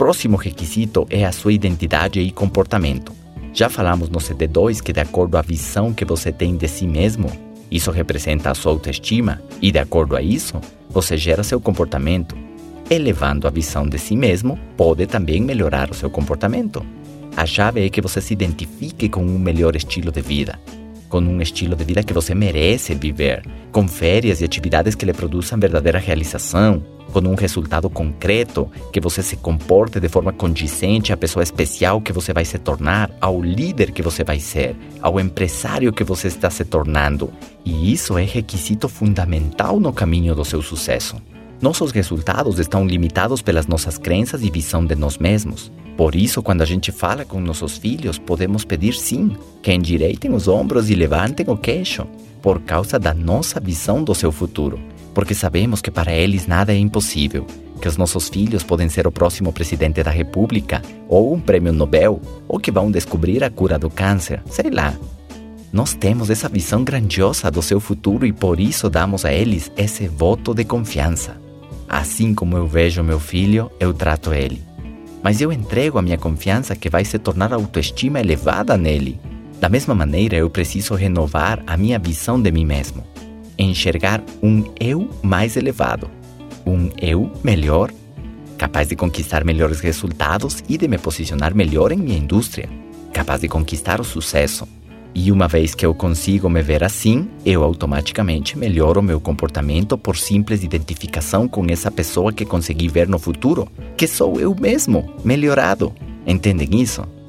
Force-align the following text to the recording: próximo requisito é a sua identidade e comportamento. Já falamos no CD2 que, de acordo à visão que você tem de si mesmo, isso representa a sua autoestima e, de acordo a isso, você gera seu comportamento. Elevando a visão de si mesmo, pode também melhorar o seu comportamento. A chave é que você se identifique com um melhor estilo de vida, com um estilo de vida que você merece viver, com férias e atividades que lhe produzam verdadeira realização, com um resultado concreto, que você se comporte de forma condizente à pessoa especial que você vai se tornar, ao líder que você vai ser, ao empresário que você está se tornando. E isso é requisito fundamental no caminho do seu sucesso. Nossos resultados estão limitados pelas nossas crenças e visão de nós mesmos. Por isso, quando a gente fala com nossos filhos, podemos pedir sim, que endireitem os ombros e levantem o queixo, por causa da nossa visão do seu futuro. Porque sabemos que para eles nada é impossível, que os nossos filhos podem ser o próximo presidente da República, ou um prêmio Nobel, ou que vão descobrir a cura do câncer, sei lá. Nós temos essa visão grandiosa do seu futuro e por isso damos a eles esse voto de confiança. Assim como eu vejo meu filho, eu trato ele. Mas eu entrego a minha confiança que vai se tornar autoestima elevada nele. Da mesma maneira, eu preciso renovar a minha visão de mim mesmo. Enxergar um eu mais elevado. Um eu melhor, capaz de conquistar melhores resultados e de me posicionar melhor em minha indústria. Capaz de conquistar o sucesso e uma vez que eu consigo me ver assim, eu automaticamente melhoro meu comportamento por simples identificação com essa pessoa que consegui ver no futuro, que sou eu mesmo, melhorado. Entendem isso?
próximo 0.00 0.38
requisito 0.38 1.06
é 1.10 1.26
a 1.26 1.30
sua 1.30 1.52
identidade 1.52 2.20
e 2.20 2.30
comportamento. 2.30 3.12
Já 3.52 3.68
falamos 3.68 4.08
no 4.08 4.18
CD2 4.18 4.80
que, 4.80 4.94
de 4.94 5.00
acordo 5.00 5.36
à 5.36 5.42
visão 5.42 5.92
que 5.92 6.06
você 6.06 6.32
tem 6.32 6.56
de 6.56 6.66
si 6.68 6.86
mesmo, 6.86 7.30
isso 7.70 7.90
representa 7.90 8.50
a 8.50 8.54
sua 8.54 8.72
autoestima 8.72 9.42
e, 9.60 9.70
de 9.70 9.78
acordo 9.78 10.16
a 10.16 10.22
isso, 10.22 10.58
você 10.88 11.18
gera 11.18 11.42
seu 11.42 11.60
comportamento. 11.60 12.34
Elevando 12.88 13.46
a 13.46 13.50
visão 13.50 13.86
de 13.86 13.98
si 13.98 14.16
mesmo, 14.16 14.58
pode 14.74 15.06
também 15.06 15.42
melhorar 15.42 15.90
o 15.90 15.94
seu 15.94 16.08
comportamento. 16.08 16.82
A 17.36 17.44
chave 17.44 17.84
é 17.84 17.90
que 17.90 18.00
você 18.00 18.22
se 18.22 18.32
identifique 18.32 19.06
com 19.06 19.22
um 19.22 19.38
melhor 19.38 19.76
estilo 19.76 20.10
de 20.10 20.22
vida, 20.22 20.58
com 21.10 21.18
um 21.18 21.42
estilo 21.42 21.76
de 21.76 21.84
vida 21.84 22.02
que 22.02 22.14
você 22.14 22.34
merece 22.34 22.94
viver, 22.94 23.42
com 23.70 23.86
férias 23.88 24.40
e 24.40 24.44
atividades 24.44 24.94
que 24.94 25.06
lhe 25.06 25.12
produzam 25.12 25.58
verdadeira 25.58 25.98
realização, 25.98 26.82
com 27.12 27.20
um 27.20 27.34
resultado 27.34 27.90
concreto, 27.90 28.70
que 28.92 29.00
você 29.00 29.22
se 29.22 29.36
comporte 29.36 29.98
de 29.98 30.08
forma 30.08 30.32
condizente 30.32 31.12
à 31.12 31.16
pessoa 31.16 31.42
especial 31.42 32.00
que 32.00 32.12
você 32.12 32.32
vai 32.32 32.44
se 32.44 32.58
tornar, 32.58 33.10
ao 33.20 33.42
líder 33.42 33.90
que 33.90 34.02
você 34.02 34.22
vai 34.22 34.38
ser, 34.38 34.76
ao 35.02 35.18
empresário 35.18 35.92
que 35.92 36.04
você 36.04 36.28
está 36.28 36.48
se 36.50 36.64
tornando. 36.64 37.32
E 37.64 37.92
isso 37.92 38.16
é 38.16 38.24
requisito 38.24 38.88
fundamental 38.88 39.80
no 39.80 39.92
caminho 39.92 40.34
do 40.34 40.44
seu 40.44 40.62
sucesso. 40.62 41.16
Nossos 41.60 41.90
resultados 41.90 42.58
estão 42.58 42.86
limitados 42.86 43.42
pelas 43.42 43.66
nossas 43.66 43.98
crenças 43.98 44.42
e 44.42 44.50
visão 44.50 44.84
de 44.84 44.94
nós 44.94 45.18
mesmos. 45.18 45.70
Por 45.94 46.14
isso, 46.14 46.42
quando 46.42 46.62
a 46.62 46.64
gente 46.64 46.90
fala 46.90 47.26
com 47.26 47.38
nossos 47.38 47.76
filhos, 47.76 48.18
podemos 48.18 48.64
pedir 48.64 48.94
sim, 48.94 49.36
que 49.62 49.70
endireitem 49.70 50.32
os 50.32 50.48
ombros 50.48 50.88
e 50.88 50.94
levantem 50.94 51.44
o 51.48 51.56
queixo, 51.58 52.06
por 52.42 52.60
causa 52.60 52.98
da 52.98 53.14
nossa 53.14 53.60
visão 53.60 54.02
do 54.02 54.14
seu 54.14 54.32
futuro. 54.32 54.78
Porque 55.14 55.34
sabemos 55.34 55.80
que 55.80 55.90
para 55.90 56.12
eles 56.12 56.46
nada 56.46 56.72
é 56.72 56.78
impossível, 56.78 57.46
que 57.80 57.88
os 57.88 57.96
nossos 57.96 58.28
filhos 58.28 58.62
podem 58.62 58.88
ser 58.88 59.06
o 59.06 59.12
próximo 59.12 59.52
presidente 59.52 60.02
da 60.02 60.10
República, 60.10 60.82
ou 61.08 61.34
um 61.34 61.40
prêmio 61.40 61.72
Nobel, 61.72 62.20
ou 62.46 62.60
que 62.60 62.70
vão 62.70 62.90
descobrir 62.90 63.42
a 63.42 63.50
cura 63.50 63.78
do 63.78 63.90
câncer, 63.90 64.42
sei 64.50 64.70
lá. 64.70 64.94
Nós 65.72 65.94
temos 65.94 66.30
essa 66.30 66.48
visão 66.48 66.82
grandiosa 66.82 67.50
do 67.50 67.62
seu 67.62 67.78
futuro 67.78 68.26
e 68.26 68.32
por 68.32 68.58
isso 68.58 68.90
damos 68.90 69.24
a 69.24 69.32
eles 69.32 69.70
esse 69.76 70.08
voto 70.08 70.52
de 70.52 70.64
confiança. 70.64 71.40
Assim 71.88 72.34
como 72.34 72.56
eu 72.56 72.66
vejo 72.66 73.02
meu 73.02 73.20
filho, 73.20 73.70
eu 73.78 73.94
trato 73.94 74.32
ele. 74.32 74.62
Mas 75.22 75.40
eu 75.40 75.52
entrego 75.52 75.98
a 75.98 76.02
minha 76.02 76.18
confiança 76.18 76.74
que 76.74 76.88
vai 76.88 77.04
se 77.04 77.18
tornar 77.18 77.52
autoestima 77.52 78.20
elevada 78.20 78.76
nele. 78.76 79.20
Da 79.60 79.68
mesma 79.68 79.94
maneira, 79.94 80.36
eu 80.36 80.48
preciso 80.48 80.94
renovar 80.94 81.62
a 81.66 81.76
minha 81.76 81.98
visão 81.98 82.40
de 82.40 82.50
mim 82.50 82.64
mesmo. 82.64 83.04
Enxergar 83.58 84.22
um 84.42 84.64
eu 84.80 85.08
mais 85.22 85.56
elevado. 85.56 86.10
Um 86.66 86.88
eu 87.00 87.30
melhor, 87.44 87.92
capaz 88.56 88.88
de 88.88 88.96
conquistar 88.96 89.44
melhores 89.44 89.80
resultados 89.80 90.64
e 90.68 90.78
de 90.78 90.88
me 90.88 90.96
posicionar 90.96 91.54
melhor 91.54 91.92
em 91.92 91.98
minha 91.98 92.18
indústria. 92.18 92.68
Capaz 93.12 93.42
de 93.42 93.48
conquistar 93.48 94.00
o 94.00 94.04
sucesso 94.04 94.66
e 95.14 95.32
uma 95.32 95.48
vez 95.48 95.74
que 95.74 95.84
eu 95.84 95.92
consigo 95.92 96.48
me 96.48 96.62
ver 96.62 96.84
assim, 96.84 97.28
eu 97.44 97.64
automaticamente 97.64 98.56
melhoro 98.56 99.02
meu 99.02 99.20
comportamento 99.20 99.98
por 99.98 100.16
simples 100.16 100.62
identificação 100.62 101.48
com 101.48 101.66
essa 101.68 101.90
pessoa 101.90 102.32
que 102.32 102.44
consegui 102.44 102.88
ver 102.88 103.08
no 103.08 103.18
futuro, 103.18 103.68
que 103.96 104.06
sou 104.06 104.40
eu 104.40 104.54
mesmo, 104.54 105.12
melhorado. 105.24 105.92
Entendem 106.26 106.80
isso? 106.80 107.02